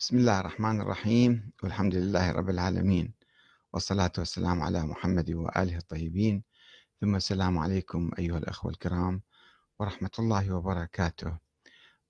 بسم 0.00 0.18
الله 0.18 0.40
الرحمن 0.40 0.80
الرحيم 0.80 1.52
والحمد 1.62 1.94
لله 1.94 2.32
رب 2.32 2.50
العالمين 2.50 3.14
والصلاة 3.72 4.12
والسلام 4.18 4.62
على 4.62 4.82
محمد 4.82 5.30
وآله 5.30 5.76
الطيبين. 5.76 6.44
ثم 7.00 7.16
السلام 7.16 7.58
عليكم 7.58 8.10
أيها 8.18 8.38
الأخوة 8.38 8.70
الكرام 8.70 9.22
ورحمة 9.78 10.10
الله 10.18 10.52
وبركاته. 10.52 11.38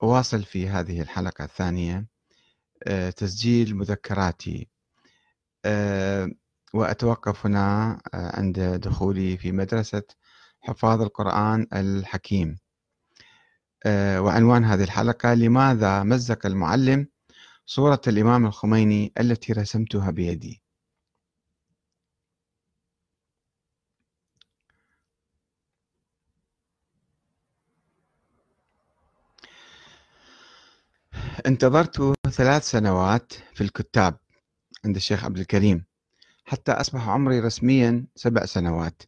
أواصل 0.03 0.43
في 0.43 0.69
هذه 0.69 1.01
الحلقة 1.01 1.45
الثانية 1.45 2.07
آه، 2.87 3.11
تسجيل 3.11 3.77
مذكراتي 3.77 4.69
آه، 5.65 6.31
وأتوقف 6.75 7.47
هنا 7.47 8.01
آه، 8.15 8.37
عند 8.37 8.61
دخولي 8.61 9.37
في 9.37 9.53
مدرسة 9.53 10.03
حفاظ 10.61 11.03
القرآن 11.03 11.67
الحكيم. 11.73 12.59
وعنوان 13.87 14.65
هذه 14.65 14.85
الحلقة 14.85 15.35
لماذا 15.35 16.03
مزق 16.03 16.47
المعلم 16.47 17.10
صورة 17.73 18.01
الإمام 18.07 18.47
الخميني 18.47 19.13
التي 19.21 19.53
رسمتها 19.53 20.11
بيدي. 20.11 20.63
انتظرت 31.47 32.15
ثلاث 32.31 32.71
سنوات 32.71 33.33
في 33.55 33.61
الكتاب 33.61 34.19
عند 34.85 34.97
الشيخ 34.97 35.25
عبد 35.25 35.39
الكريم 35.39 35.85
حتى 36.45 36.73
أصبح 36.73 37.09
عمري 37.09 37.41
رسميا 37.41 38.07
سبع 38.17 38.45
سنوات. 38.47 39.03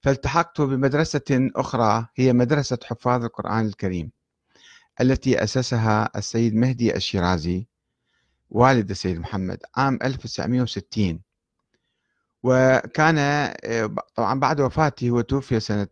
فالتحقت 0.00 0.60
بمدرسة 0.60 1.50
أخرى 1.56 2.06
هي 2.16 2.32
مدرسة 2.32 2.78
حفاظ 2.84 3.24
القرآن 3.24 3.66
الكريم 3.66 4.12
التي 5.00 5.44
أسسها 5.44 6.10
السيد 6.16 6.54
مهدي 6.54 6.96
الشيرازي 6.96 7.69
والد 8.50 8.90
السيد 8.90 9.18
محمد 9.18 9.62
عام 9.76 9.98
1960 10.02 11.20
وكان 12.42 13.18
آه، 13.18 13.94
طبعا 14.14 14.40
بعد 14.40 14.60
وفاته 14.60 15.10
هو 15.10 15.20
توفي 15.20 15.60
سنة 15.60 15.88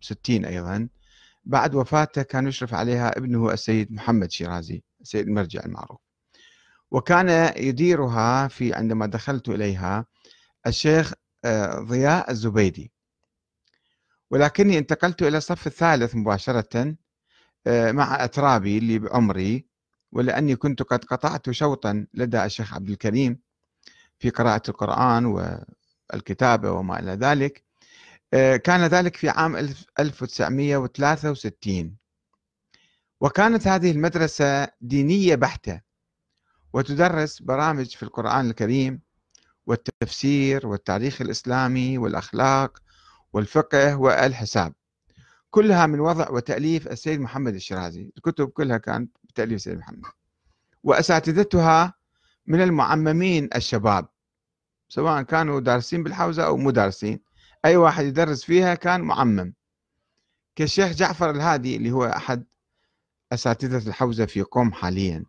60 0.00 0.44
أيضا. 0.44 0.88
بعد 1.44 1.74
وفاته 1.74 2.22
كان 2.22 2.46
يشرف 2.46 2.74
عليها 2.74 3.18
ابنه 3.18 3.52
السيد 3.52 3.92
محمد 3.92 4.30
شيرازي 4.30 4.82
السيد 5.00 5.26
المرجع 5.28 5.60
المعروف. 5.64 6.00
وكان 6.90 7.54
يديرها 7.56 8.48
في 8.48 8.74
عندما 8.74 9.06
دخلت 9.06 9.48
إليها 9.48 10.06
الشيخ 10.66 11.12
آه، 11.44 11.80
ضياء 11.80 12.30
الزبيدي. 12.30 12.92
ولكني 14.30 14.78
انتقلت 14.78 15.22
إلى 15.22 15.38
الصف 15.38 15.66
الثالث 15.66 16.14
مباشرة 16.14 16.96
آه، 17.66 17.92
مع 17.92 18.24
أترابي 18.24 18.78
اللي 18.78 18.98
بعمري. 18.98 19.69
ولأني 20.12 20.56
كنت 20.56 20.82
قد 20.82 21.04
قطعت 21.04 21.50
شوطا 21.50 22.06
لدى 22.14 22.44
الشيخ 22.44 22.74
عبد 22.74 22.90
الكريم 22.90 23.38
في 24.18 24.30
قراءة 24.30 24.62
القرآن 24.70 25.26
والكتابة 26.12 26.70
وما 26.72 26.98
إلى 26.98 27.12
ذلك. 27.12 27.64
آه، 28.34 28.56
كان 28.56 28.86
ذلك 28.86 29.16
في 29.16 29.28
عام 29.28 29.56
1963 29.98 31.96
وكانت 33.20 33.68
هذه 33.68 33.90
المدرسة 33.90 34.68
دينية 34.80 35.34
بحتة 35.34 35.80
وتدرس 36.72 37.42
برامج 37.42 37.96
في 37.96 38.02
القرآن 38.02 38.50
الكريم 38.50 39.00
والتفسير 39.66 40.66
والتاريخ 40.66 41.20
الإسلامي 41.20 41.98
والأخلاق 41.98 42.78
والفقه 43.32 43.96
والحساب. 43.96 44.72
كلها 45.50 45.86
من 45.86 46.00
وضع 46.00 46.30
وتأليف 46.30 46.88
السيد 46.88 47.20
محمد 47.20 47.54
الشيرازي. 47.54 48.12
الكتب 48.16 48.48
كلها 48.48 48.78
كانت 48.78 49.16
بتأليف 49.30 49.56
السيد 49.56 49.78
محمد. 49.78 50.02
وأساتذتها 50.82 51.94
من 52.46 52.60
المعممين 52.62 53.48
الشباب 53.54 54.08
سواء 54.88 55.22
كانوا 55.22 55.60
دارسين 55.60 56.02
بالحوزة 56.02 56.46
أو 56.46 56.56
مو 56.56 56.70
دارسين. 56.70 57.20
أي 57.64 57.76
واحد 57.76 58.04
يدرس 58.04 58.44
فيها 58.44 58.74
كان 58.74 59.00
معمم. 59.00 59.54
كالشيخ 60.56 60.92
جعفر 60.92 61.30
الهادي 61.30 61.76
اللي 61.76 61.90
هو 61.90 62.04
أحد 62.04 62.44
أساتذة 63.32 63.88
الحوزة 63.88 64.26
في 64.26 64.42
قم 64.42 64.72
حاليا. 64.72 65.24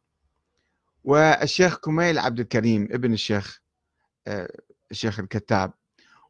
والشيخ 1.04 1.78
كميل 1.78 2.20
عبد 2.20 2.40
الكريم 2.40 2.88
ابن 2.92 3.14
الشيخ 3.14 3.62
آه، 4.28 4.60
الشيخ 4.92 5.20
الكتاب. 5.20 5.74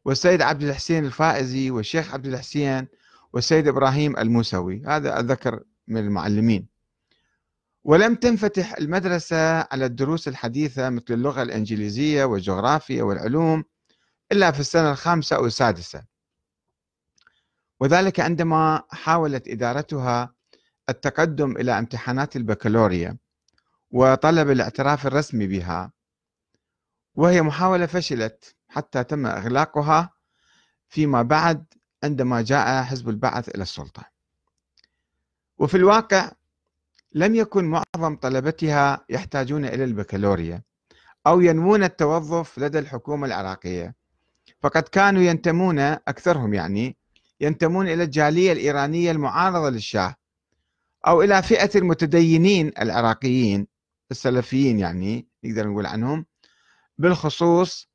والسيد 0.04 0.42
عبد 0.42 0.62
الحسين 0.62 1.04
الفائزي 1.04 1.70
والشيخ 1.70 2.14
عبد 2.14 2.26
الحسين 2.26 2.88
والسيد 3.32 3.68
إبراهيم 3.68 4.16
الموسوي. 4.18 4.82
هذا 4.86 5.20
أذكر 5.20 5.62
من 5.88 6.00
المعلمين. 6.00 6.71
ولم 7.84 8.14
تنفتح 8.14 8.72
المدرسة 8.78 9.60
على 9.60 9.86
الدروس 9.86 10.28
الحديثة 10.28 10.90
مثل 10.90 11.04
اللغة 11.10 11.42
الإنجليزية 11.42 12.24
والجغرافيا 12.24 13.02
والعلوم 13.02 13.64
إلا 14.32 14.50
في 14.50 14.60
السنة 14.60 14.90
الخامسة 14.90 15.36
أو 15.36 15.46
السادسة. 15.46 16.04
وذلك 17.80 18.20
عندما 18.20 18.82
حاولت 18.90 19.48
إدارتها 19.48 20.34
التقدم 20.88 21.56
إلى 21.56 21.78
امتحانات 21.78 22.36
البكالوريا 22.36 23.18
وطلب 23.90 24.50
الاعتراف 24.50 25.06
الرسمي 25.06 25.46
بها 25.46 25.92
وهي 27.14 27.42
محاولة 27.42 27.86
فشلت 27.86 28.56
حتى 28.68 29.04
تم 29.04 29.26
إغلاقها 29.26 30.10
فيما 30.88 31.22
بعد 31.22 31.64
عندما 32.04 32.42
جاء 32.42 32.82
حزب 32.82 33.08
البعث 33.08 33.48
إلى 33.48 33.62
السلطة. 33.62 34.04
وفي 35.58 35.76
الواقع 35.76 36.32
لم 37.14 37.34
يكن 37.34 37.64
معظم 37.64 38.16
طلبتها 38.16 39.04
يحتاجون 39.10 39.64
إلى 39.64 39.84
البكالوريا 39.84 40.62
أو 41.26 41.40
ينوون 41.40 41.84
التوظف 41.84 42.58
لدى 42.58 42.78
الحكومة 42.78 43.26
العراقية. 43.26 43.94
فقد 44.62 44.82
كانوا 44.82 45.22
ينتمون 45.22 45.78
أكثرهم 45.78 46.54
يعني 46.54 46.96
ينتمون 47.40 47.88
إلى 47.88 48.04
الجالية 48.04 48.52
الإيرانية 48.52 49.10
المعارضة 49.10 49.70
للشاه 49.70 50.14
أو 51.06 51.22
إلى 51.22 51.42
فئة 51.42 51.70
المتدينين 51.78 52.72
العراقيين 52.80 53.66
السلفيين 54.10 54.78
يعني 54.78 55.26
نقدر 55.44 55.68
نقول 55.68 55.86
عنهم 55.86 56.26
بالخصوص 56.98 57.88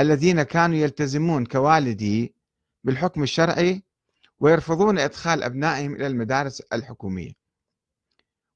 الذين 0.00 0.42
كانوا 0.42 0.76
يلتزمون 0.76 1.46
كوالدي 1.46 2.34
بالحكم 2.84 3.22
الشرعي 3.22 3.82
ويرفضون 4.40 4.98
إدخال 4.98 5.42
أبنائهم 5.42 5.94
إلى 5.94 6.06
المدارس 6.06 6.60
الحكومية. 6.60 7.32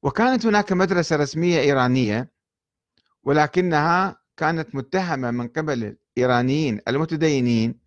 وكانت 0.03 0.47
هناك 0.47 0.73
مدرسة 0.73 1.17
رسمية 1.17 1.61
إيرانية 1.61 2.31
ولكنها 3.25 4.17
كانت 4.37 4.75
متهمة 4.75 5.31
من 5.31 5.49
قبل 5.49 5.97
الإيرانيين 6.17 6.81
المتدينين 6.89 7.81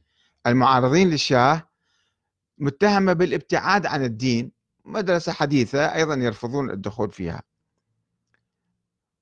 المعارضين 0.48 1.10
للشاه 1.10 1.70
متهمة 2.58 3.14
بالابتعاد 3.14 3.86
عن 3.86 4.04
الدين 4.04 4.52
مدرسة 4.86 5.32
حديثة 5.32 5.96
أيضا 5.96 6.16
يرفضون 6.16 6.70
الدخول 6.70 7.12
فيها. 7.12 7.42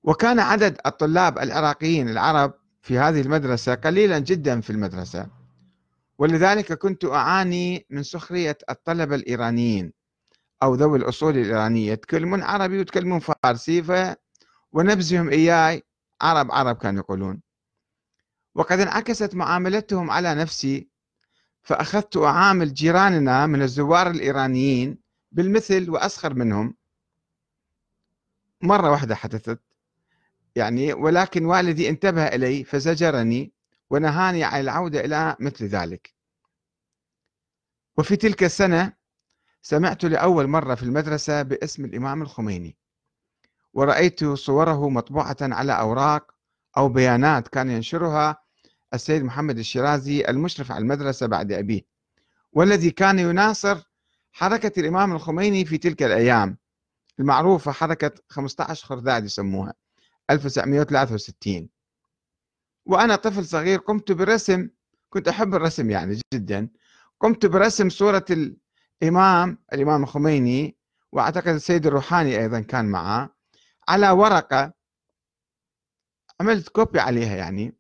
وكان 0.04 0.40
عدد 0.40 0.78
الطلاب 0.86 1.40
العراقيين 1.40 2.10
العرب 2.10 2.54
في 2.82 3.00
هذه 3.00 3.22
المدرسة 3.22 3.76
قليلا 3.76 4.20
جدا 4.20 4.62
في 4.62 4.70
المدرسة 4.70 5.28
ولذلك 6.18 6.74
كنت 6.74 7.06
أعاني 7.06 7.86
من 7.90 8.04
سخرية 8.04 8.58
الطلبة 8.70 9.16
الإيرانيين. 9.16 9.94
أو 10.64 10.76
ذوي 10.76 10.98
الأصول 10.98 11.38
الإيرانية 11.38 11.92
يتكلمون 11.92 12.44
عربي 12.44 12.78
ويتكلمون 12.78 13.20
فارسي 13.20 13.84
ف 13.84 14.16
ونبزهم 14.72 15.30
إياي 15.30 15.84
عرب 16.22 16.52
عرب 16.52 16.78
كانوا 16.78 17.00
يقولون. 17.00 17.42
وقد 18.56 18.80
انعكست 18.80 19.36
معاملتهم 19.36 20.12
على 20.12 20.36
نفسي 20.36 20.90
فأخذت 21.64 22.18
أعامل 22.18 22.74
جيراننا 22.74 23.48
من 23.48 23.62
الزوار 23.62 24.10
الإيرانيين 24.10 24.98
بالمثل 25.32 25.90
وأسخر 25.90 26.34
منهم. 26.34 26.76
مرة 28.62 28.92
واحدة 28.92 29.16
حدثت 29.16 29.60
يعني 30.56 30.94
ولكن 30.94 31.46
والدي 31.46 31.90
انتبه 31.90 32.28
إلي 32.28 32.64
فزجرني 32.64 33.54
ونهاني 33.90 34.44
عن 34.44 34.62
العودة 34.62 35.06
إلى 35.06 35.36
مثل 35.40 35.66
ذلك. 35.66 36.14
وفي 37.98 38.16
تلك 38.16 38.44
السنة 38.44 38.94
سمعت 39.66 40.06
لأول 40.06 40.48
مرة 40.48 40.76
في 40.76 40.84
المدرسة 40.84 41.42
باسم 41.42 41.86
الإمام 41.86 42.22
الخميني 42.22 42.78
ورأيت 43.74 44.26
صوره 44.26 44.90
مطبوعة 44.90 45.38
على 45.42 45.80
أوراق 45.80 46.32
أو 46.78 46.90
بيانات 46.90 47.48
كان 47.48 47.70
ينشرها 47.70 48.44
السيد 48.94 49.24
محمد 49.24 49.58
الشيرازي 49.58 50.26
المشرف 50.30 50.72
على 50.72 50.82
المدرسة 50.82 51.28
بعد 51.28 51.52
أبيه. 51.52 51.82
والذي 52.54 52.92
كان 52.92 53.20
يناصر 53.20 53.78
حركة 54.32 54.80
الإمام 54.80 55.12
الخميني 55.12 55.66
في 55.66 55.78
تلك 55.78 56.04
الأيام 56.04 56.58
المعروفة 57.20 57.72
حركة 57.72 58.12
15 58.30 58.86
خرداد 58.86 59.26
يسموها 59.26 59.74
1963 60.30 61.70
وأنا 62.86 63.16
طفل 63.16 63.46
صغير 63.46 63.80
قمت 63.80 64.12
برسم 64.12 64.70
كنت 65.10 65.28
أحب 65.28 65.56
الرسم 65.56 65.90
يعني 65.90 66.20
جدا 66.34 66.70
قمت 67.20 67.46
برسم 67.46 67.90
صورة 67.90 68.26
الإمام 69.04 69.58
الإمام 69.74 70.04
الخميني 70.04 70.78
وأعتقد 71.12 71.48
السيد 71.48 71.88
الروحاني 71.88 72.40
أيضا 72.40 72.60
كان 72.60 72.86
معه 72.86 73.36
على 73.88 74.10
ورقة 74.10 74.74
عملت 76.42 76.70
كوبي 76.70 77.00
عليها 77.00 77.36
يعني. 77.36 77.78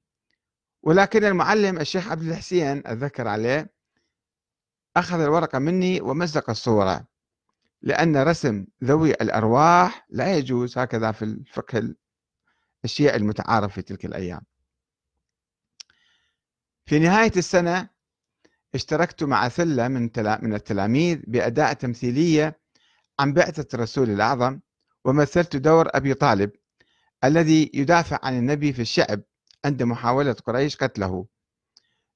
ولكن 0.81 1.23
المعلم 1.23 1.79
الشيخ 1.79 2.11
عبد 2.11 2.21
الحسين 2.21 2.77
أتذكر 2.85 3.27
عليه 3.27 3.73
أخذ 4.97 5.19
الورقة 5.19 5.59
مني 5.59 6.01
ومزق 6.01 6.49
الصورة 6.49 7.07
لأن 7.81 8.17
رسم 8.17 8.65
ذوي 8.83 9.11
الأرواح 9.11 10.05
لا 10.09 10.37
يجوز 10.37 10.77
هكذا 10.77 11.11
في 11.11 11.25
الفقه 11.25 11.95
الشيعي 12.85 13.15
المتعارف 13.15 13.73
في 13.73 13.81
تلك 13.81 14.05
الأيام. 14.05 14.41
في 16.85 16.99
نهاية 16.99 17.31
السنة 17.37 17.89
اشتركت 18.75 19.23
مع 19.23 19.49
ثلة 19.49 19.87
من 19.87 20.09
من 20.17 20.53
التلاميذ 20.53 21.19
بأداء 21.27 21.73
تمثيلية 21.73 22.59
عن 23.19 23.33
بعثة 23.33 23.67
الرسول 23.73 24.09
الأعظم 24.09 24.59
ومثلت 25.05 25.55
دور 25.55 25.87
أبي 25.91 26.13
طالب 26.13 26.51
الذي 27.23 27.71
يدافع 27.73 28.19
عن 28.23 28.37
النبي 28.37 28.73
في 28.73 28.81
الشعب 28.81 29.21
عند 29.65 29.83
محاولة 29.83 30.33
قريش 30.33 30.75
قتله. 30.77 31.25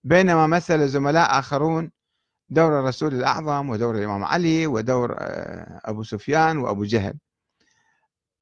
بينما 0.03 0.47
مثل 0.47 0.87
زملاء 0.87 1.39
آخرون 1.39 1.91
دور 2.49 2.79
الرسول 2.79 3.13
الأعظم 3.13 3.69
ودور 3.69 3.95
الإمام 3.97 4.23
علي 4.23 4.67
ودور 4.67 5.15
آه، 5.19 5.81
أبو 5.85 6.03
سفيان 6.03 6.57
وأبو 6.57 6.83
جهل. 6.83 7.13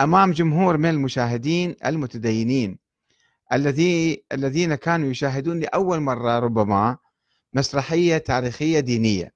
أمام 0.02 0.32
جمهور 0.32 0.78
من 0.78 0.90
المشاهدين 0.90 1.76
المتدينين 1.86 2.80
الذي 3.54 4.26
الذين 4.32 4.76
كانوا 4.76 5.10
يشاهدون 5.10 5.60
لأول 5.60 6.00
مرة 6.00 6.40
ربما 6.40 6.98
مسرحية 7.56 8.18
تاريخية 8.18 8.80
دينية. 8.80 9.34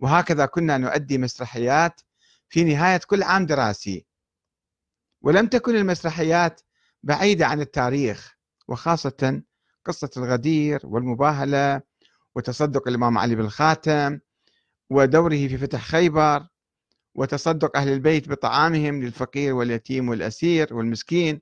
وهكذا 0.00 0.46
كنا 0.46 0.78
نؤدي 0.78 1.18
مسرحيات 1.18 2.00
في 2.48 2.64
نهاية 2.64 3.00
كل 3.06 3.22
عام 3.22 3.46
دراسي. 3.46 4.06
ولم 5.22 5.46
تكن 5.46 5.76
المسرحيات 5.76 6.60
بعيدة 7.02 7.46
عن 7.46 7.60
التاريخ 7.60 8.36
وخاصة 8.68 9.42
قصة 9.84 10.10
الغدير 10.16 10.80
والمباهلة 10.84 11.82
وتصدق 12.34 12.88
الإمام 12.88 13.18
علي 13.18 13.34
بالخاتم 13.34 14.20
ودوره 14.90 15.48
في 15.48 15.58
فتح 15.58 15.84
خيبر 15.84 16.46
وتصدق 17.14 17.76
أهل 17.76 17.88
البيت 17.88 18.28
بطعامهم 18.28 19.02
للفقير 19.02 19.54
واليتيم 19.54 20.08
والأسير 20.08 20.74
والمسكين. 20.74 21.40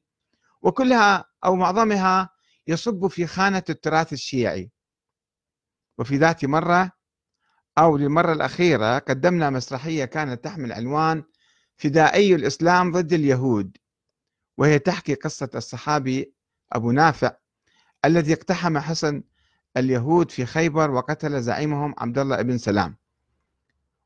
وكلها 0.62 1.24
أو 1.44 1.56
معظمها 1.56 2.30
يصب 2.66 3.06
في 3.06 3.26
خانة 3.26 3.62
التراث 3.70 4.12
الشيعي. 4.12 4.70
وفي 5.98 6.16
ذات 6.16 6.44
مرة 6.44 6.90
أو 7.78 7.96
للمرة 7.96 8.32
الأخيرة 8.32 8.98
قدمنا 8.98 9.50
مسرحية 9.50 10.04
كانت 10.04 10.44
تحمل 10.44 10.72
عنوان 10.72 11.24
فدائي 11.76 12.34
الإسلام 12.34 12.92
ضد 12.92 13.12
اليهود 13.12 13.76
وهي 14.56 14.78
تحكي 14.78 15.14
قصة 15.14 15.50
الصحابي 15.54 16.34
أبو 16.72 16.92
نافع 16.92 17.32
الذي 18.04 18.32
اقتحم 18.32 18.78
حصن 18.78 19.22
اليهود 19.76 20.30
في 20.30 20.46
خيبر 20.46 20.90
وقتل 20.90 21.42
زعيمهم 21.42 21.94
عبد 21.98 22.18
الله 22.18 22.42
بن 22.42 22.58
سلام. 22.58 22.96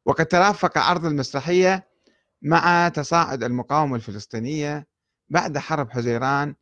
وقد 0.04 0.26
ترافق 0.26 0.78
عرض 0.78 1.04
المسرحية 1.04 1.88
مع 2.42 2.88
تصاعد 2.88 3.44
المقاومة 3.44 3.96
الفلسطينية 3.96 4.86
بعد 5.28 5.58
حرب 5.58 5.90
حزيران 5.90 6.54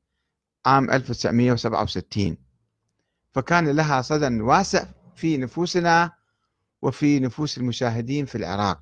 عام 0.67 0.91
1967 0.91 2.37
فكان 3.33 3.69
لها 3.69 4.03
صدى 4.03 4.41
واسع 4.41 4.85
في 5.21 5.37
نفوسنا 5.37 6.13
وفي 6.83 7.21
نفوس 7.21 7.59
المشاهدين 7.59 8.27
في 8.27 8.35
العراق. 8.35 8.81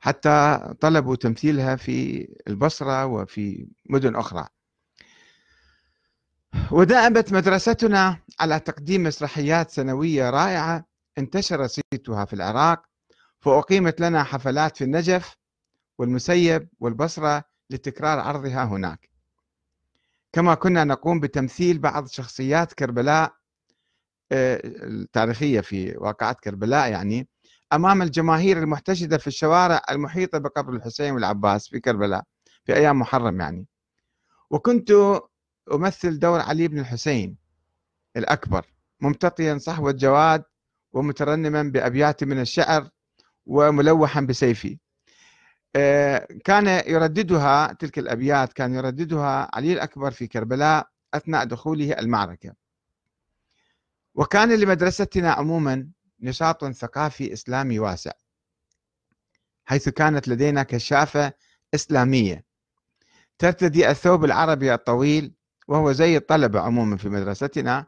حتى 0.00 0.60
طلبوا 0.80 1.16
تمثيلها 1.16 1.76
في 1.76 2.28
البصرة 2.48 3.06
وفي 3.06 3.68
مدن 3.90 4.16
أخرى. 4.16 4.46
ودأبت 6.70 7.32
مدرستنا 7.32 8.18
على 8.40 8.60
تقديم 8.60 9.02
مسرحيات 9.02 9.70
سنوية 9.70 10.30
رائعة 10.30 10.86
انتشر 11.18 11.66
صيتها 11.66 12.24
في 12.24 12.32
العراق 12.32 12.82
فأقيمت 13.40 14.00
لنا 14.00 14.22
حفلات 14.24 14.76
في 14.76 14.84
النجف 14.84 15.36
والمسيب 15.98 16.68
والبصرة 16.80 17.44
لتكرار 17.70 18.18
عرضها 18.20 18.64
هناك. 18.64 19.10
كما 20.32 20.54
كنا 20.54 20.84
نقوم 20.84 21.20
بتمثيل 21.20 21.78
بعض 21.78 22.06
شخصيات 22.06 22.72
كربلاء 22.72 23.36
التاريخية 24.32 25.60
في 25.60 25.96
واقعة 25.96 26.32
كربلاء 26.44 26.90
يعني 26.90 27.28
أمام 27.72 28.02
الجماهير 28.02 28.58
المحتشدة 28.58 29.18
في 29.18 29.26
الشوارع 29.26 29.82
المحيطة 29.90 30.38
بقبر 30.38 30.72
الحسين 30.72 31.14
والعباس 31.14 31.68
في 31.68 31.80
كربلاء 31.80 32.22
في 32.64 32.74
أيام 32.76 32.98
محرم 32.98 33.40
يعني. 33.40 33.66
وكنت 34.50 34.92
أمثل 35.72 36.18
دور 36.18 36.40
علي 36.40 36.68
بن 36.68 36.78
الحسين 36.78 37.36
الأكبر 38.16 38.66
ممتطيا 39.00 39.58
صحوة 39.58 39.92
جواد 39.92 40.44
ومترنما 40.92 41.62
بأبيات 41.62 42.24
من 42.24 42.40
الشعر 42.40 42.88
وملوحا 43.46 44.20
بسيفي 44.20 44.78
آه، 45.76 46.28
كان 46.44 46.66
يرددها 46.66 47.72
تلك 47.72 47.98
الأبيات 47.98 48.52
كان 48.52 48.74
يرددها 48.74 49.50
علي 49.54 49.72
الأكبر 49.72 50.10
في 50.10 50.26
كربلاء 50.26 50.88
أثناء 51.14 51.44
دخوله 51.44 51.92
المعركة. 51.92 52.65
وكان 54.16 54.60
لمدرستنا 54.60 55.32
عموما 55.32 55.88
نشاط 56.20 56.64
ثقافي 56.64 57.32
إسلامي 57.32 57.78
واسع 57.78 58.12
حيث 59.64 59.88
كانت 59.88 60.28
لدينا 60.28 60.62
كشافة 60.62 61.32
إسلامية 61.74 62.44
ترتدي 63.38 63.90
الثوب 63.90 64.24
العربي 64.24 64.74
الطويل 64.74 65.34
وهو 65.68 65.92
زي 65.92 66.16
الطلبة 66.16 66.60
عموما 66.60 66.96
في 66.96 67.08
مدرستنا 67.08 67.86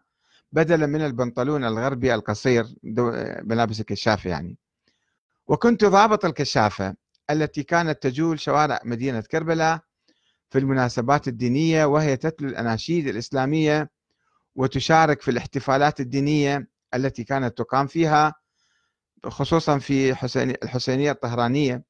بدلا 0.53 0.87
من 0.87 1.01
البنطلون 1.01 1.65
الغربي 1.65 2.15
القصير 2.15 2.67
ملابس 3.43 3.81
الكشافة 3.81 4.31
يعني. 4.31 4.59
وكنت 5.47 5.85
ضابط 5.85 6.25
الكشافة 6.25 6.95
التي 7.31 7.63
كانت 7.63 8.03
تجول 8.03 8.41
شوارع 8.41 8.81
مدينة 8.85 9.21
كربلاء 9.21 9.81
في 10.51 10.59
المناسبات 10.59 11.29
الدينية 11.29 11.85
وهي 11.85 12.17
تتلو 12.17 12.49
الأناشيد 12.49 13.07
الإسلامية 13.07 13.91
وتشارك 14.59 15.23
في 15.23 15.31
الاحتفالات 15.31 16.01
الدينية 16.01 16.69
التي 16.95 17.25
كانت 17.25 17.59
تقام 17.59 17.87
فيها 17.87 18.35
خصوصا 19.27 19.79
في 19.79 20.11
الحسينية 20.63 21.11
الطهرانية. 21.11 21.85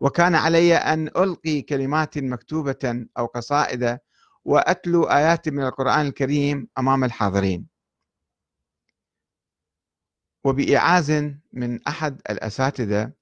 وكان 0.00 0.34
علي 0.34 0.74
أن 0.74 1.08
ألقي 1.08 1.62
كلمات 1.62 2.18
مكتوبة 2.18 3.06
أو 3.18 3.26
قصائد 3.26 3.98
وأتلو 4.44 5.04
آيات 5.04 5.48
من 5.48 5.62
القرآن 5.62 6.06
الكريم 6.06 6.68
أمام 6.78 7.04
الحاضرين. 7.04 7.66
وبإعاز 10.44 11.10
من 11.52 11.82
أحد 11.88 12.20
الأساتذة 12.30 13.12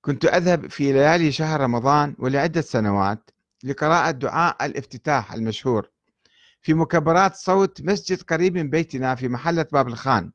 كنت 0.00 0.24
أذهب 0.24 0.70
في 0.70 0.92
ليالي 0.92 1.32
شهر 1.32 1.60
رمضان 1.60 2.16
ولعدة 2.18 2.60
سنوات 2.60 3.30
لقراءة 3.64 4.10
دعاء 4.10 4.66
الافتتاح 4.66 5.32
المشهور. 5.32 5.90
في 6.62 6.74
مكبرات 6.74 7.34
صوت 7.34 7.82
مسجد 7.82 8.22
قريب 8.22 8.54
من 8.54 8.70
بيتنا 8.70 9.14
في 9.14 9.28
محلة 9.28 9.66
باب 9.72 9.88
الخان. 9.88 10.32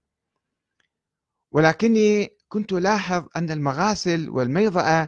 ولكني 1.51 2.29
كنت 2.47 2.73
ألاحظ 2.73 3.27
أن 3.35 3.51
المغاسل 3.51 4.29
والميضأة 4.29 5.07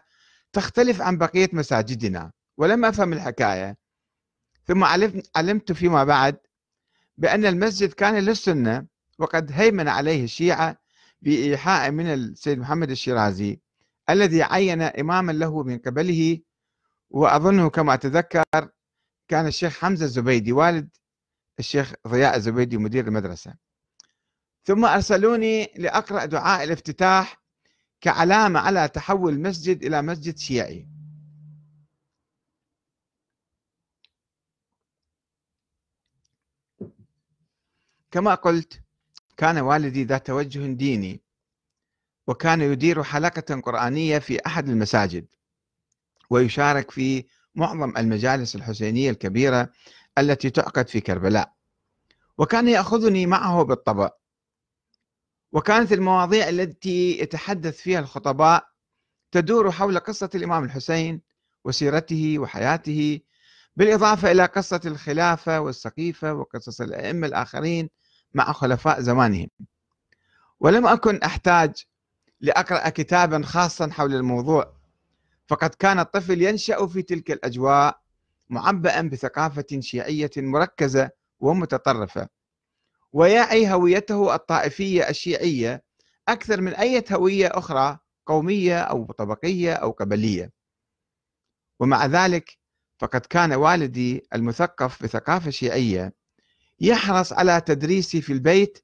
تختلف 0.54 1.02
عن 1.02 1.18
بقية 1.18 1.50
مساجدنا 1.54 2.32
ولم 2.58 2.86
أفهم 2.86 3.14
الحكاية. 3.14 3.78
ثم 4.66 4.84
علمت 5.36 5.72
فيما 5.72 6.04
بعد 6.04 6.38
بأن 7.18 7.46
المسجد 7.46 7.94
كان 7.94 8.16
للسنة 8.16 8.86
وقد 9.20 9.52
هيمن 9.52 9.88
عليه 9.88 10.24
الشيعة 10.24 10.78
بإيحاء 11.22 11.92
من 11.92 12.06
السيد 12.14 12.60
محمد 12.60 12.92
الشيرازي 12.92 13.60
الذي 14.10 14.44
عين 14.44 14.82
إماما 14.82 15.32
له 15.32 15.64
من 15.64 15.78
قبله. 15.78 16.40
وأظنه 17.10 17.70
كما 17.70 17.94
أتذكر 17.94 18.44
كان 19.28 19.48
الشيخ 19.48 19.80
حمزة 19.80 20.06
الزبيدي 20.06 20.52
والد 20.52 20.90
الشيخ 21.60 21.94
ضياء 22.08 22.36
الزبيدي 22.36 22.78
مدير 22.78 23.08
المدرسة. 23.08 23.56
ثم 24.66 24.86
أرسلوني 24.86 25.72
لأقرأ 25.78 26.26
دعاء 26.26 26.64
الافتتاح 26.64 27.42
كعلامة 28.02 28.60
على 28.60 28.88
تحول 28.88 29.34
المسجد 29.34 29.84
إلى 29.84 30.02
مسجد 30.02 30.38
شيعي. 30.38 30.88
كما 38.12 38.36
قلت 38.36 38.82
كان 39.38 39.58
والدي 39.58 40.04
ذا 40.04 40.18
توجه 40.18 40.74
ديني 40.74 41.22
وكان 42.28 42.62
يدير 42.62 43.04
حلقة 43.04 43.62
قرآنية 43.62 44.20
في 44.20 44.46
أحد 44.46 44.70
المساجد 44.70 45.28
ويشارك 46.30 46.92
في 46.92 47.26
معظم 47.56 47.98
المجالس 47.98 48.56
الحسينية 48.56 49.10
الكبيرة 49.12 49.72
التي 50.18 50.50
تعقد 50.50 50.88
في 50.88 51.02
كربلاء. 51.02 51.54
وكان 52.38 52.68
يأخذني 52.68 53.26
معه 53.26 53.64
بالطبع. 53.64 54.10
وكانت 55.52 55.94
المواضيع 55.94 56.50
التي 56.50 57.20
يتحدث 57.20 57.78
فيها 57.82 58.00
الخطباء 58.00 58.68
تدور 59.32 59.72
حول 59.72 60.00
قصة 60.00 60.30
الإمام 60.36 60.64
الحسين 60.64 61.22
وسيرته 61.64 62.40
وحياته 62.40 63.20
بالإضافة 63.76 64.32
إلى 64.32 64.46
قصة 64.46 64.82
الخلافة 64.86 65.60
والسقيفة 65.60 66.34
وقصص 66.34 66.82
الأئمة 66.82 67.28
الآخرين 67.28 67.90
مع 68.34 68.52
خلفاء 68.52 69.02
زمانهم. 69.02 69.48
ولم 70.60 70.88
أكن 70.88 71.18
أحتاج 71.18 71.86
لأقرأ 72.42 72.90
كتابا 72.90 73.42
خاصا 73.46 73.90
حول 73.92 74.16
الموضوع 74.16 74.74
فقد 75.48 75.70
كان 75.70 76.00
الطفل 76.00 76.42
ينشأ 76.42 76.88
في 76.88 77.02
تلك 77.02 77.32
الأجواء 77.32 78.02
معبأ 78.50 79.02
بثقافة 79.02 79.80
شيعية 79.80 80.32
مركزة 80.38 81.10
ومتطرفة. 81.40 82.28
ويعي 83.14 83.74
هويته 83.74 84.36
الطائفية 84.36 85.10
الشيعية 85.10 85.84
أكثر 86.28 86.62
من 86.62 86.74
أي 86.74 87.04
هوية 87.12 87.48
أخرى 87.48 87.98
قومية 88.26 88.80
أو 88.80 89.06
طبقية 89.06 89.74
أو 89.74 89.92
قبلية. 89.92 90.52
ومع 91.80 92.06
ذلك 92.06 92.58
فقد 93.00 93.22
كان 93.22 93.54
والدي 93.54 94.28
المثقف 94.36 95.04
بثقافة 95.04 95.50
شيعية 95.50 96.14
يحرص 96.80 97.34
على 97.34 97.62
تدريسي 97.62 98.22
في 98.22 98.34
البيت 98.34 98.84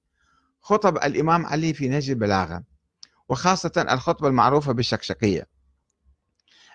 خطب 0.61 0.97
الإمام 0.97 1.45
علي 1.45 1.73
في 1.73 1.87
نهج 1.87 2.09
البلاغة 2.09 2.63
وخاصة 3.29 3.85
الخطبة 3.89 4.27
المعروفة 4.27 4.71
بالشقشقية 4.71 5.47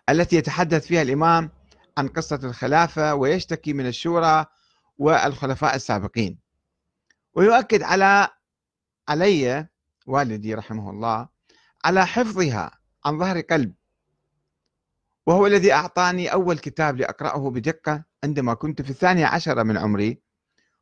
التي 0.09 0.37
يتحدث 0.37 0.87
فيها 0.87 1.02
الإمام 1.02 1.50
عن 1.99 2.09
قصة 2.09 2.40
الخلافة 2.45 3.14
ويشتكي 3.14 3.73
من 3.73 3.87
الشورى 3.87 4.47
والخلفاء 4.99 5.76
السابقين. 5.76 6.38
ويؤكد 7.35 7.83
على 7.83 8.28
علي 9.09 9.69
والدي 10.07 10.55
رحمه 10.55 10.90
الله 10.90 11.28
على 11.85 12.07
حفظها 12.07 12.78
عن 13.05 13.19
ظهر 13.19 13.40
قلب. 13.40 13.75
وهو 15.26 15.47
الذي 15.47 15.73
أعطاني 15.73 16.33
أول 16.33 16.59
كتاب 16.59 16.97
لأقرأه 16.97 17.50
بدقة 17.50 18.05
عندما 18.25 18.55
كنت 18.55 18.83
في 18.83 18.90
الثانية 18.90 19.26
عشرة 19.26 19.62
من 19.62 19.76
عمري. 19.76 20.23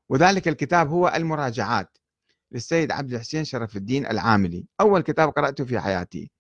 وذلك 0.09 0.49
الكتاب 0.49 0.89
هو 0.89 1.09
المراجعات 1.09 1.99
للسيد 2.53 2.93
عبد 2.93 3.13
الحسين 3.13 3.45
شرف 3.45 3.77
الدين 3.77 4.07
العاملي. 4.07 4.67
أول 4.81 5.03
كتاب 5.03 5.29
قرأته 5.29 5.65
في 5.65 5.81
حياتي. 5.81 6.31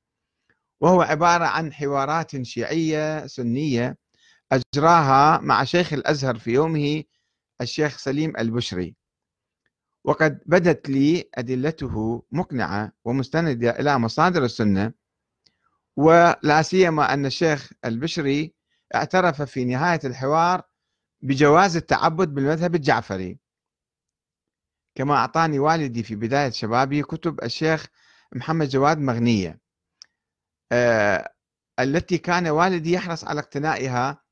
وهو 0.80 1.02
عبارة 1.02 1.44
عن 1.44 1.72
حوارات 1.72 2.42
شيعية 2.42 3.26
سنية 3.26 4.05
أجراها 4.52 5.38
مع 5.38 5.64
شيخ 5.64 5.92
الأزهر 5.92 6.38
في 6.38 6.50
يومه 6.50 7.04
الشيخ 7.60 7.98
سليم 7.98 8.36
البشري. 8.36 8.96
وقد 10.04 10.40
بدت 10.46 10.88
لي 10.88 11.30
أدلته 11.34 12.22
مقنعة 12.32 12.92
ومستندة 13.04 13.70
إلى 13.70 13.98
مصادر 13.98 14.44
السنة 14.44 14.92
ولا 15.96 16.62
سيما 16.62 17.12
أن 17.14 17.26
الشيخ 17.26 17.72
البشري 17.84 18.54
اعترف 18.94 19.42
في 19.42 19.64
نهاية 19.64 20.00
الحوار 20.04 20.62
بجواز 21.22 21.76
التعبد 21.76 22.28
بالمذهب 22.34 22.74
الجعفري. 22.74 23.38
كما 24.94 25.14
أعطاني 25.14 25.58
والدي 25.58 26.02
في 26.02 26.16
بداية 26.16 26.50
شبابي 26.50 27.02
كتب 27.02 27.44
الشيخ 27.44 27.86
محمد 28.34 28.68
جواد 28.68 28.98
مغنية 28.98 29.60
آه 30.72 31.32
التي 31.80 32.18
كان 32.18 32.48
والدي 32.48 32.92
يحرص 32.92 33.24
على 33.24 33.40
اقتنائها 33.40 34.22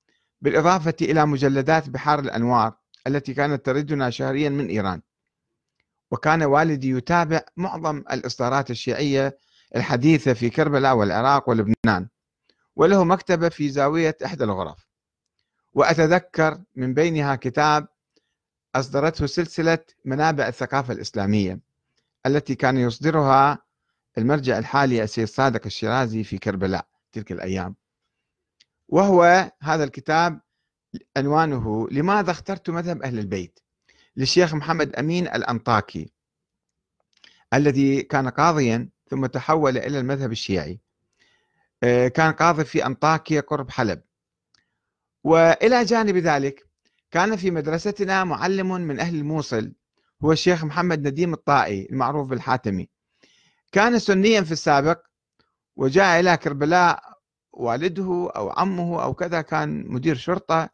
بالإضافة 0.45 0.95
إلى 1.03 1.27
مجلدات 1.27 1.89
بحار 1.89 2.19
الأنوار 2.19 2.73
التي 3.07 3.35
كانت 3.35 3.67
تردنا 3.67 4.11
شهريا 4.11 4.49
من 4.49 4.67
إيران. 4.69 5.03
وكان 6.11 6.43
والدي 6.43 6.91
يتابع 6.91 7.41
معظم 7.57 7.99
الإصدارات 7.99 8.71
الشيعية 8.71 9.39
الحديثة 9.77 10.33
في 10.33 10.51
كربلاء 10.51 10.97
والعراق 10.97 11.49
ولبنان 11.49 12.09
وله 12.77 13.05
مكتبة 13.05 13.49
في 13.49 13.71
زاوية 13.71 14.17
إحدى 14.25 14.45
الغرف. 14.45 14.87
وأتذكر 15.73 16.63
من 16.77 16.95
بينها 16.95 17.37
كتاب 17.37 17.89
أصدرته 18.75 19.27
سلسلة 19.27 19.79
منابع 20.05 20.49
الثقافة 20.49 20.93
الإسلامية 20.93 21.61
التي 22.27 22.55
كان 22.55 22.79
يصدرها 22.79 23.59
المرجع 24.19 24.59
الحالي 24.59 25.03
السيد 25.03 25.29
صادق 25.29 25.67
الشيرازي 25.67 26.25
في 26.25 26.39
كربلاء 26.39 26.87
تلك 27.13 27.33
الأيام. 27.33 27.77
وهو 28.89 29.53
هذا 29.63 29.85
الكتاب 29.85 30.41
عنوانه 31.17 31.89
لماذا 31.91 32.31
اخترت 32.31 32.71
مذهب 32.71 33.03
أهل 33.03 33.19
البيت؟ 33.19 33.61
للشيخ 34.17 34.55
محمد 34.55 34.97
أمين 34.97 35.27
الأنطاكي 35.27 36.13
الذي 37.55 38.03
كان 38.03 38.29
قاضيا 38.29 38.89
ثم 39.11 39.27
تحول 39.27 39.79
إلى 39.79 40.01
المذهب 40.01 40.33
الشيعي. 40.33 40.81
آه، 41.83 42.09
كان 42.09 42.33
قاضي 42.33 42.65
في 42.65 42.87
أنطاكيا 42.87 43.41
قرب 43.41 43.71
حلب. 43.71 44.03
وإلى 45.25 45.85
جانب 45.85 46.17
ذلك 46.17 46.67
كان 47.11 47.37
في 47.37 47.51
مدرستنا 47.51 48.25
معلم 48.25 48.73
من 48.75 49.01
أهل 49.01 49.15
الموصل 49.15 49.73
هو 50.25 50.33
الشيخ 50.33 50.65
محمد 50.65 51.09
نديم 51.09 51.33
الطائي 51.33 51.89
المعروف 51.91 52.29
بالحاتمي. 52.29 52.89
كان 53.73 53.99
سنيا 53.99 54.41
في 54.41 54.53
السابق 54.53 55.01
وجاء 55.77 56.21
إلى 56.21 56.37
كربلاء 56.37 57.14
والده 57.57 58.31
أو 58.37 58.51
عمه 58.51 59.03
أو 59.03 59.15
كذا 59.15 59.41
كان 59.41 59.85
مدير 59.89 60.17
شرطة 60.17 60.71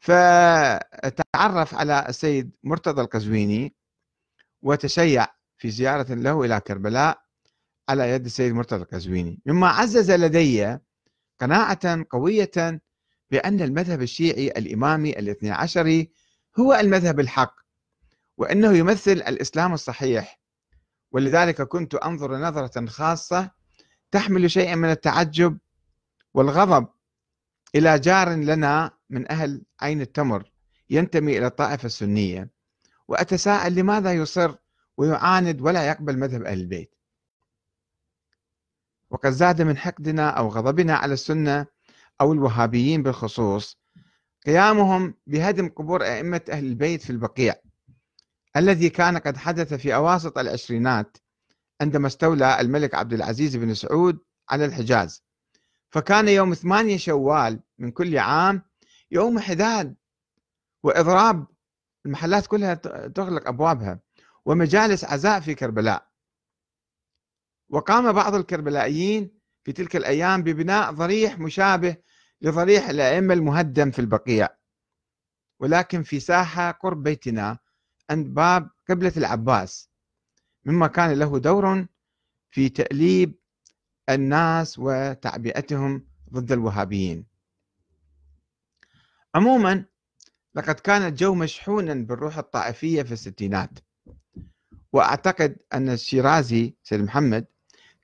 فتعرف 0.00 1.74
على 1.74 2.06
السيد 2.08 2.50
مرتضى 2.64 3.02
القزويني 3.02 3.74
وتشيع 4.62 5.26
في 5.58 5.70
زيارة 5.70 6.14
له 6.14 6.44
إلى 6.44 6.60
كربلاء 6.60 7.18
على 7.88 8.10
يد 8.10 8.24
السيد 8.24 8.52
مرتضى 8.52 8.82
القزويني. 8.82 9.40
مما 9.46 9.68
عزز 9.68 10.10
لدي 10.10 10.78
قناعة 11.40 12.04
قوية 12.10 12.80
بأن 13.30 13.60
المذهب 13.60 14.02
الشيعي 14.02 14.48
الإمامي 14.48 15.18
الاثني 15.18 15.50
عشري 15.50 16.10
هو 16.58 16.74
المذهب 16.74 17.20
الحق 17.20 17.54
وأنه 18.38 18.72
يمثل 18.72 19.12
الإسلام 19.12 19.72
الصحيح. 19.72 20.40
ولذلك 21.12 21.62
كنت 21.62 21.94
أنظر 21.94 22.36
نظرة 22.36 22.86
خاصة 22.86 23.50
تحمل 24.10 24.50
شيئا 24.50 24.74
من 24.74 24.90
التعجب 24.90 25.58
والغضب 26.34 26.88
إلى 27.74 27.98
جار 27.98 28.28
لنا 28.34 28.90
من 29.10 29.30
أهل 29.30 29.62
عين 29.80 30.00
التمر 30.00 30.50
ينتمي 30.90 31.38
إلى 31.38 31.46
الطائفة 31.46 31.86
السنية 31.86 32.50
وأتساءل 33.08 33.74
لماذا 33.74 34.12
يصر 34.12 34.54
ويعاند 34.96 35.60
ولا 35.60 35.88
يقبل 35.88 36.18
مذهب 36.18 36.42
أهل 36.42 36.60
البيت. 36.60 36.94
وقد 39.10 39.30
زاد 39.30 39.62
من 39.62 39.76
حقدنا 39.76 40.30
أو 40.30 40.48
غضبنا 40.48 40.94
على 40.96 41.14
السنة 41.14 41.66
أو 42.20 42.32
الوهابيين 42.32 43.02
بالخصوص 43.02 43.78
قيامهم 44.46 45.14
بهدم 45.26 45.68
قبور 45.68 46.04
أئمة 46.04 46.40
أهل 46.50 46.64
البيت 46.64 47.02
في 47.02 47.10
البقيع 47.10 47.54
الذي 48.56 48.90
كان 48.90 49.18
قد 49.18 49.36
حدث 49.36 49.74
في 49.74 49.94
أواسط 49.94 50.38
العشرينات 50.38 51.16
عندما 51.80 52.06
استولى 52.06 52.60
الملك 52.60 52.94
عبد 52.94 53.12
العزيز 53.12 53.56
بن 53.56 53.74
سعود 53.74 54.18
على 54.50 54.64
الحجاز. 54.64 55.23
فكان 55.94 56.28
يوم 56.28 56.54
8 56.54 56.96
شوال 56.96 57.60
من 57.78 57.90
كل 57.90 58.18
عام 58.18 58.62
يوم 59.10 59.38
حداد 59.38 59.96
وإضراب 60.82 61.46
المحلات 62.06 62.46
كلها 62.46 62.74
تغلق 63.08 63.48
أبوابها 63.48 64.00
ومجالس 64.44 65.04
عزاء 65.04 65.40
في 65.40 65.54
كربلاء. 65.54 66.08
وقام 67.68 68.12
بعض 68.12 68.34
الكربلائيين 68.34 69.38
في 69.64 69.72
تلك 69.72 69.96
الأيام 69.96 70.42
ببناء 70.42 70.92
ضريح 70.92 71.38
مشابه 71.38 71.96
لضريح 72.42 72.88
الأئمة 72.88 73.34
المهدم 73.34 73.90
في 73.90 73.98
البقيع. 73.98 74.48
ولكن 75.60 76.02
في 76.02 76.20
ساحة 76.20 76.70
قرب 76.70 77.02
بيتنا 77.02 77.58
عند 78.10 78.34
باب 78.34 78.70
قبلة 78.88 79.12
العباس 79.16 79.90
مما 80.64 80.86
كان 80.86 81.18
له 81.18 81.38
دور 81.38 81.86
في 82.50 82.68
تأليب 82.68 83.43
الناس 84.10 84.78
وتعبئتهم 84.78 86.06
ضد 86.32 86.52
الوهابيين. 86.52 87.26
عموما 89.34 89.84
لقد 90.54 90.74
كان 90.74 91.02
الجو 91.02 91.34
مشحونا 91.34 91.94
بالروح 91.94 92.38
الطائفية 92.38 93.02
في 93.02 93.12
الستينات. 93.12 93.70
وأعتقد 94.92 95.56
أن 95.72 95.88
الشيرازي 95.88 96.76
سيد 96.82 97.00
محمد 97.00 97.46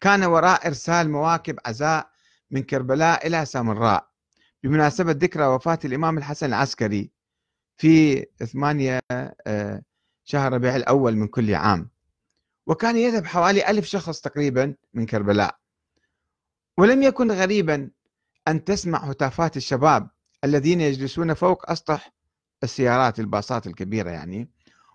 كان 0.00 0.25
وراء 0.25 0.66
إرسال 0.66 1.11
مواكب 1.11 1.59
عزاء 1.66 2.11
من 2.50 2.62
كربلاء 2.62 3.26
إلى 3.26 3.45
سامراء 3.45 4.11
بمناسبة 4.62 5.12
ذكرى 5.12 5.47
وفاة 5.47 5.78
الإمام 5.85 6.19
الحسن 6.19 6.47
العسكري 6.47 7.11
في 7.76 8.26
8 8.52 9.00
آه، 9.47 9.83
شهر 10.25 10.52
ربيع 10.52 10.76
الأول 10.76 11.16
من 11.16 11.26
كل 11.26 11.54
عام. 11.54 11.90
وكان 12.66 12.97
يذهب 12.97 13.26
حوالي 13.26 13.71
ألف 13.71 13.85
شخص 13.85 14.21
تقريبا 14.21 14.75
من 14.95 15.07
كربلاء. 15.07 15.60
ولم 16.80 17.02
يكن 17.02 17.32
غريبا 17.32 17.90
أن 18.49 18.64
تسمع 18.64 18.99
هتافات 18.99 19.56
الشباب 19.56 20.10
الذين 20.44 20.80
يجلسون 20.80 21.34
فوق 21.34 21.70
أسطح 21.70 22.12
السيارات 22.62 23.20
الباصات 23.20 23.66
الكبيرة 23.66 24.10
يعني 24.10 24.50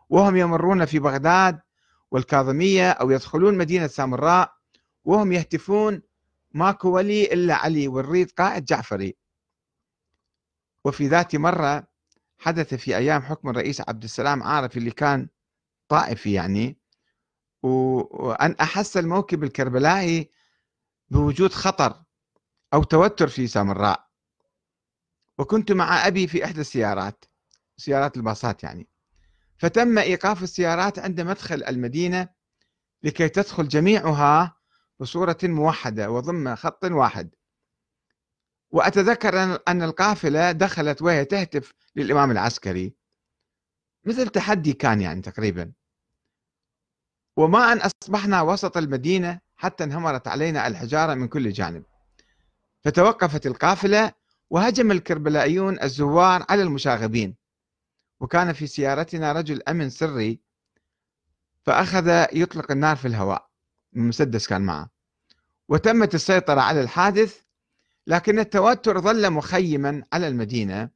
وهم 0.09 0.35
يمرون 0.35 0.85
في 0.85 0.99
بغداد 0.99 1.59
والكاظمية 2.11 2.91
أو 2.91 3.11
يدخلون 3.11 3.57
مدينة 3.57 3.87
سامراء 3.87 4.53
وهم 5.03 5.31
يهتفون 5.31 6.01
ماكو 6.51 6.89
ولي 6.89 7.33
إلا 7.33 7.55
علي 7.55 7.87
والريد 7.87 8.31
قائد 8.31 8.65
جعفري. 8.65 9.15
وفي 10.85 11.07
ذات 11.07 11.35
مرة 11.35 11.87
حدث 12.37 12.73
في 12.73 12.97
أيام 12.97 13.21
حكم 13.21 13.49
الرئيس 13.49 13.81
عبد 13.81 14.03
السلام 14.03 14.43
عارف 14.43 14.77
اللي 14.77 14.91
كان 14.91 15.27
طائفي 15.87 16.33
يعني 16.33 16.77
وأن 17.63 18.55
أحس 18.61 18.97
الموكب 18.97 19.43
الكربلائي 19.43 20.29
بوجود 21.09 21.53
خطر 21.53 22.03
أو 22.73 22.83
توتر 22.83 23.27
في 23.27 23.47
سامراء 23.47 24.07
وكنت 25.37 25.71
مع 25.71 26.07
أبي 26.07 26.27
في 26.27 26.45
إحدى 26.45 26.61
السيارات 26.61 27.25
سيارات 27.77 28.17
الباصات 28.17 28.63
يعني. 28.63 28.87
فتم 29.57 29.97
إيقاف 29.97 30.43
السيارات 30.43 30.99
عند 30.99 31.21
مدخل 31.21 31.63
المدينة 31.63 32.29
لكي 33.03 33.29
تدخل 33.29 33.67
جميعها 33.67 34.57
بصورة 34.99 35.37
موحدة 35.43 36.11
وضمن 36.11 36.55
خط 36.55 36.85
واحد. 36.85 37.35
وأتذكر 38.71 39.59
أن 39.67 39.83
القافلة 39.83 40.51
دخلت 40.51 41.01
وهي 41.01 41.25
تهتف 41.25 41.73
للإمام 41.95 42.31
العسكري. 42.31 42.95
مثل 44.05 44.27
تحدي 44.29 44.73
كان 44.73 45.01
يعني 45.01 45.21
تقريبا. 45.21 45.73
وما 47.37 47.71
أن 47.71 47.77
أصبحنا 47.77 48.41
وسط 48.41 48.77
المدينة 48.77 49.39
حتى 49.55 49.83
انهمرت 49.83 50.27
علينا 50.27 50.67
الحجارة 50.67 51.13
من 51.13 51.27
كل 51.27 51.51
جانب. 51.51 51.83
فتوقفت 52.83 53.47
القافلة 53.47 54.11
وهجم 54.49 54.91
الكربلائيون 54.91 55.81
الزوار 55.81 56.45
على 56.49 56.61
المشاغبين. 56.63 57.35
وكان 58.19 58.53
في 58.53 58.67
سيارتنا 58.67 59.31
رجل 59.31 59.61
أمن 59.67 59.89
سري 59.89 60.39
فأخذ 61.63 62.25
يطلق 62.33 62.71
النار 62.71 62.95
في 62.95 63.07
الهواء. 63.07 63.49
المسدس 63.95 64.47
كان 64.47 64.61
معه. 64.61 64.89
وتمت 65.69 66.15
السيطرة 66.15 66.61
على 66.61 66.81
الحادث 66.81 67.41
لكن 68.07 68.39
التوتر 68.39 69.01
ظل 69.01 69.31
مخيما 69.31 70.03
على 70.13 70.27
المدينة 70.27 70.89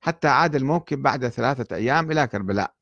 حتى 0.00 0.28
عاد 0.28 0.54
الموكب 0.54 1.02
بعد 1.02 1.28
ثلاثة 1.28 1.76
أيام 1.76 2.10
إلى 2.10 2.26
كربلاء. 2.26 2.74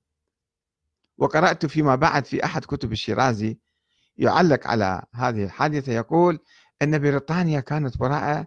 وقرأت 1.18 1.66
فيما 1.66 1.94
بعد 1.94 2.25
في 2.25 2.44
أحد 2.44 2.64
كتب 2.64 2.92
الشيرازي 2.92 3.58
يعلق 4.18 4.66
على 4.66 5.02
هذه 5.14 5.44
الحادثة 5.44 5.92
يقول 5.92 6.38
أن 6.82 6.98
بريطانيا 6.98 7.60
كانت 7.60 8.00
وراء 8.00 8.46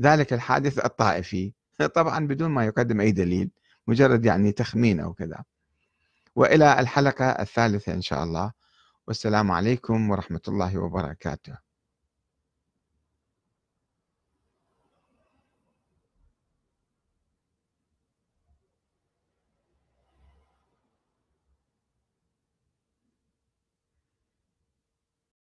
ذلك 0.00 0.32
الحادث 0.32 0.84
الطائفي. 0.84 1.52
طبعا 1.94 2.26
بدون 2.26 2.50
ما 2.50 2.64
يقدم 2.64 3.00
أي 3.00 3.12
دليل 3.12 3.50
مجرد 3.86 4.24
يعني 4.24 4.52
تخمين 4.52 5.00
أو 5.00 5.12
كذا. 5.12 5.44
وإلى 6.36 6.80
الحلقة 6.80 7.24
الثالثة 7.24 7.94
إن 7.94 8.02
شاء 8.02 8.24
الله. 8.24 8.52
والسلام 9.06 9.50
عليكم 9.50 10.10
ورحمة 10.10 10.40
الله 10.48 10.78
وبركاته. 10.78 11.71